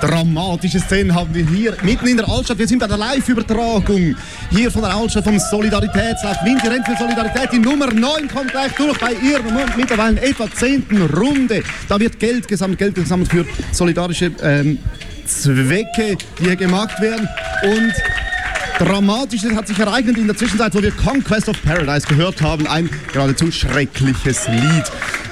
[0.00, 2.58] Dramatische Szenen haben wir hier mitten in der Altstadt.
[2.58, 4.14] Wir sind bei der Live-Übertragung
[4.50, 6.36] hier von der Altstadt vom Solidaritätslauf.
[6.44, 7.52] Winter rennt für Solidarität.
[7.52, 9.42] Die Nummer 9 kommt gleich durch bei ihrer
[9.76, 11.62] mittlerweile etwa zehnten Runde.
[11.88, 14.78] Da wird Geld gesammelt, Geld gesammelt für solidarische ähm,
[15.26, 17.26] Zwecke, die hier gemacht werden.
[17.62, 17.94] Und
[18.78, 22.66] Dramatisches hat sich ereignet in der Zwischenzeit, wo wir Conquest of Paradise gehört haben.
[22.66, 24.84] Ein geradezu schreckliches Lied.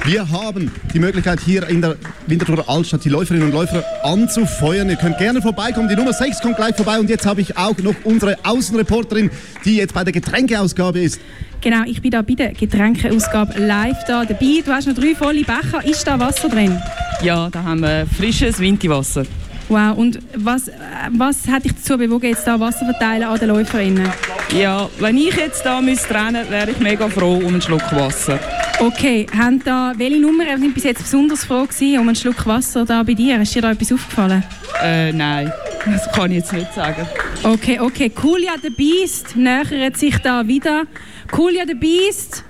[0.06, 1.96] Wir haben die Möglichkeit, hier in der
[2.26, 4.90] Winterthurer Altstadt die Läuferinnen und Läufer anzufeuern.
[4.90, 5.88] Ihr könnt gerne vorbeikommen.
[5.88, 7.00] Die Nummer 6 kommt gleich vorbei.
[7.00, 9.30] Und jetzt habe ich auch noch unsere Außenreporterin,
[9.64, 11.18] die jetzt bei der Getränkeausgabe ist.
[11.62, 14.62] Genau, ich bin da bei der Getränkeausgabe live da dabei.
[14.62, 15.82] Du hast noch drei volle Becher.
[15.82, 16.78] Ist da Wasser drin?
[17.22, 19.24] Ja, da haben wir frisches Winterwasser.
[19.70, 20.70] Wow, und was,
[21.16, 24.10] was hat dich dazu bewogen, jetzt da Wasser verteilen an den Läuferinnen?
[24.54, 28.38] Ja, wenn ich jetzt da müsste rennen, wäre ich mega froh um einen Schluck Wasser.
[28.80, 32.84] Okay, haben da, welche Nummern sind bis jetzt besonders froh gewesen um einen Schluck Wasser
[32.84, 33.40] da bei dir?
[33.40, 34.42] Ist dir da etwas aufgefallen?
[34.82, 35.52] Äh, nein,
[35.86, 37.06] das kann ich jetzt nicht sagen.
[37.44, 38.10] Okay, okay.
[38.10, 40.84] Coolja the Beast nähert sich da wieder.
[41.30, 42.44] Coolja the Beast,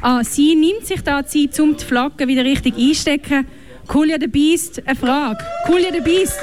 [0.00, 3.46] ah, sie nimmt sich da Zeit, um die Flagge wieder richtig einstecken.
[3.86, 5.38] Coolja the Beast, eine Frage.
[5.66, 6.40] Coolja the Beast.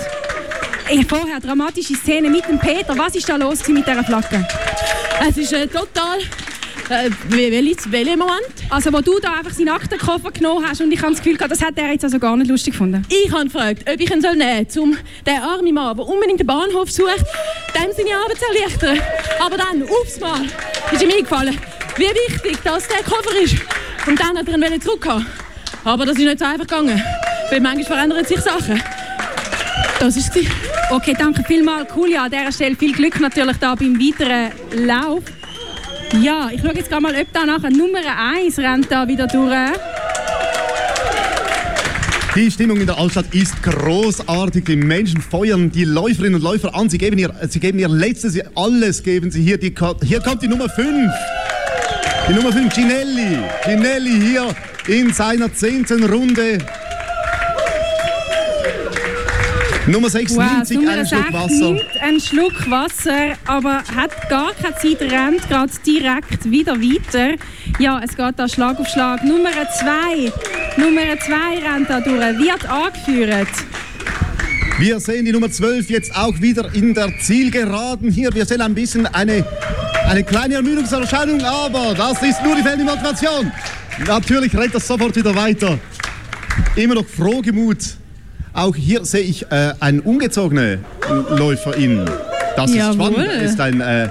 [0.91, 2.97] Ich vorher dramatische Szene mit dem Peter.
[2.97, 4.47] Was ist da los mit dieser Flagge?
[5.27, 6.19] Es ist äh, total.
[6.89, 8.41] Äh, welcher Moment?
[8.71, 11.51] Also, wo du da einfach seinen Aktenkoffer genommen hast und ich habe das Gefühl gehabt,
[11.51, 13.05] das hat er jetzt also gar nicht lustig gefunden.
[13.09, 16.39] Ich habe gefragt, ob ich ihn soll nehmen soll, um den armen Mann, der unbedingt
[16.39, 17.23] den Bahnhof sucht,
[17.75, 19.01] dem seine Arbeit zu erleichtern.
[19.39, 20.45] Aber dann, aufs Mal,
[20.91, 21.57] ist ihm eingefallen,
[21.97, 23.55] wie wichtig das der Koffer ist.
[24.07, 25.27] Und dann hat er ihn zurückhaben.
[25.83, 27.01] Aber das ist nicht so einfach gegangen.
[27.51, 28.81] Weil manchmal verändern sich Sachen.
[29.99, 30.45] Das ist es.
[30.89, 31.89] Okay, danke vielmals.
[32.07, 34.51] Ja, an dieser Stelle viel Glück natürlich da beim weiteren
[34.87, 35.23] Lauf.
[36.13, 37.99] Ja, ich schaue jetzt mal, ob da nachher Nummer
[38.35, 39.77] 1 rennt da wieder durch.
[42.35, 44.65] Die Stimmung in der Altstadt ist großartig.
[44.65, 46.89] Die Menschen feuern die Läuferinnen und Läufer an.
[46.89, 49.57] Sie geben ihr, sie geben ihr Letztes, alles geben sie hier.
[49.57, 51.11] Die, hier kommt die Nummer 5.
[52.27, 53.37] Die Nummer 5, Ginelli.
[53.65, 54.55] Ginelli hier
[54.87, 56.59] in seiner zehnten Runde.
[59.87, 61.71] Nummer 6 wow, nimmt sich einen Schluck Wasser.
[61.71, 67.35] nimmt einen Schluck Wasser, aber hat gar keine Zeit, rennt gerade direkt wieder weiter.
[67.79, 69.23] Ja, es geht da Schlag auf Schlag.
[69.23, 70.31] Nummer 2,
[70.77, 73.47] Nummer 2 rennt da durch, wird angeführt.
[74.79, 78.33] Wir sehen die Nummer 12 jetzt auch wieder in der Zielgeraden hier.
[78.33, 79.45] Wir sehen ein bisschen eine,
[80.07, 83.51] eine kleine Ermüdungserscheinung, aber das ist nur die fehlende Motivation.
[84.05, 85.77] Natürlich rennt das sofort wieder weiter.
[86.75, 87.77] Immer noch frohgemut
[88.59, 90.83] auch hier sehe ich äh, einen ungezogenen
[91.29, 92.05] Läuferin.
[92.55, 92.89] Das Jawohl.
[92.89, 93.29] ist spannend.
[93.41, 94.09] Das ist ein, äh,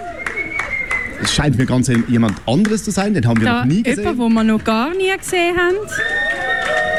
[1.23, 4.05] es scheint mir ganz jemand anderes zu sein, den haben wir da noch nie gesehen.
[4.05, 5.77] Jemand, den wir noch gar nie gesehen haben.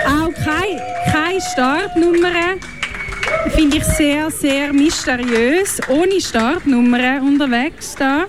[0.06, 2.58] Auch keine, keine Startnummer.
[3.56, 5.80] Finde ich sehr, sehr mysteriös.
[5.88, 8.26] Ohne Startnummer unterwegs da.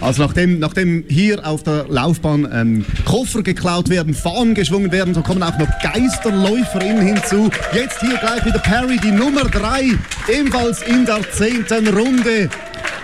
[0.00, 5.22] Also nachdem, nachdem hier auf der Laufbahn ähm, Koffer geklaut werden, Fahnen geschwungen werden, so
[5.22, 7.50] kommen auch noch Geisterläuferinnen hinzu.
[7.74, 9.90] Jetzt hier gleich wieder Perry, die Nummer 3,
[10.32, 12.48] ebenfalls in der zehnten Runde.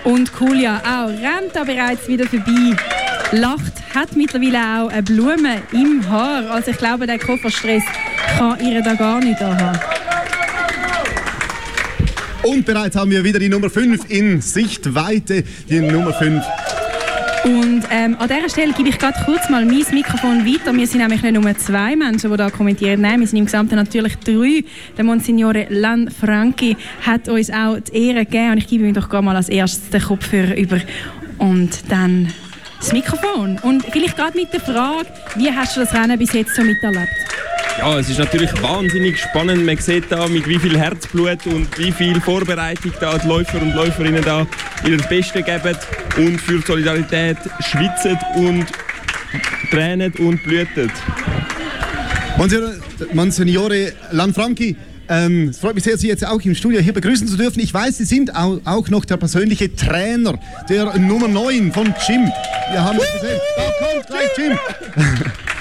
[0.04, 2.76] Und Julia auch rennt da bereits wieder vorbei.
[3.32, 6.48] Lacht, hat mittlerweile auch eine Blume im Haar.
[6.50, 7.82] Also ich glaube, der Kofferstress
[8.38, 9.95] kann ihr da gar nicht haben.
[12.46, 15.42] Und bereits haben wir wieder die Nummer 5 in Sichtweite.
[15.68, 16.44] Die Nummer 5
[17.44, 20.74] und ähm, an dieser Stelle gebe ich gerade kurz mal mein Mikrofon weiter.
[20.74, 23.00] Wir sind nämlich nicht nur zwei Menschen, die da kommentieren.
[23.00, 24.64] Nein, wir sind im Gesamten natürlich drei.
[24.96, 28.50] Der Monsignore Lanfranchi hat uns auch die Ehre gegeben.
[28.50, 30.80] Und ich gebe ihm doch gerade mal als erstes den Kopfhörer über.
[31.38, 32.32] Und dann
[32.80, 33.60] das Mikrofon.
[33.62, 37.25] Und vielleicht gerade mit der Frage, wie hast du das Rennen bis jetzt so miterlebt?
[37.78, 39.66] Ja, es ist natürlich wahnsinnig spannend.
[39.66, 43.75] Man sieht da, mit wie viel Herzblut und wie viel Vorbereitung da die Läufer und
[43.75, 44.47] Läuferinnen da
[44.87, 45.76] ihr Bestes geben
[46.16, 48.66] und für Solidarität schwitzen und
[49.70, 50.91] tränen und blüten.
[53.12, 54.76] Monsignore Lanfranchi,
[55.08, 57.60] ähm, es freut mich sehr, Sie jetzt auch im Studio hier begrüßen zu dürfen.
[57.60, 60.38] Ich weiß, Sie sind auch, auch noch der persönliche Trainer
[60.69, 62.31] der Nummer 9 von Jim.
[62.70, 63.40] Wir haben es gesehen.
[63.56, 64.58] Da kommt gleich Jim.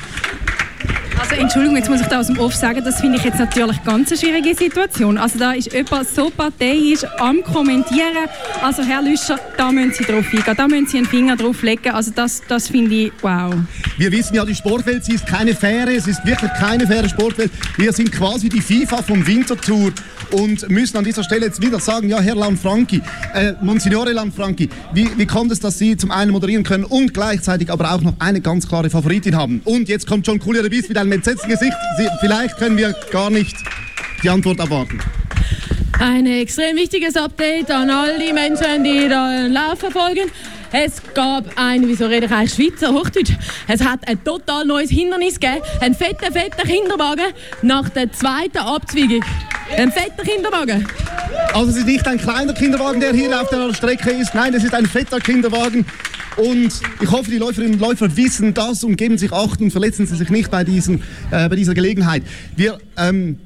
[1.28, 3.84] Also Entschuldigung, jetzt muss ich da aus dem Off sagen, das finde ich jetzt natürlich
[3.84, 5.18] ganz eine schwierige Situation.
[5.18, 8.30] Also da ist jemand so parteiisch am Kommentieren.
[8.62, 11.90] Also Herr Lüscher, da müssen Sie drauf eingehen, da müssen Sie einen Finger drauf legen.
[11.90, 13.56] Also das, das finde ich wow.
[13.98, 17.52] Wir wissen ja, die Sportwelt, sie ist keine faire, es ist wirklich keine faire Sportwelt.
[17.78, 19.92] Wir sind quasi die FIFA vom Wintertour
[20.32, 23.02] und müssen an dieser Stelle jetzt wieder sagen, ja Herr Lanfranchi,
[23.34, 27.72] äh, Monsignore Lanfranchi, wie, wie kommt es, dass Sie zum einen moderieren können und gleichzeitig
[27.72, 29.62] aber auch noch eine ganz klare Favoritin haben?
[29.66, 31.74] Und jetzt kommt John Coolier, mit einem entsetzten Gesicht.
[31.98, 33.56] Sie, vielleicht können wir gar nicht
[34.24, 35.00] die Antwort erwarten.
[36.00, 40.30] Ein extrem wichtiges Update an all die Menschen, die den Lauf verfolgen.
[40.72, 43.32] Es gab ein, wieso rede ich eigentlich Schweizer Hochdeutsch?
[43.68, 45.62] Es hat ein total neues Hindernis gegeben.
[45.80, 49.24] Ein fetter, fetter Kinderwagen nach der zweiten Abzweigung.
[49.78, 50.86] Ein fetter Kinderwagen.
[51.54, 54.36] Also es ist nicht ein kleiner Kinderwagen, der hier auf der Strecke ist.
[54.36, 55.86] Nein, es ist ein fetter Kinderwagen.
[56.38, 60.06] Und ich hoffe, die Läuferinnen und Läufer wissen das und geben sich Acht und verletzen
[60.06, 61.02] sie sich nicht bei, diesem,
[61.32, 62.24] äh, bei dieser Gelegenheit.
[62.58, 63.40] Wir ähm,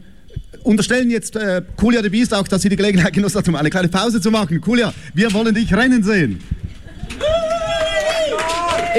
[0.63, 3.69] unterstellen jetzt äh, Julia de Biest auch, dass sie die Gelegenheit genossen hat, um eine
[3.69, 4.62] kleine Pause zu machen.
[4.66, 6.39] Julia, wir wollen dich rennen sehen.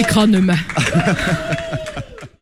[0.01, 0.59] Ich kann nicht mehr.